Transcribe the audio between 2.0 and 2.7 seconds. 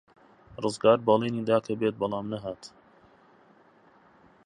بەڵام نەهات.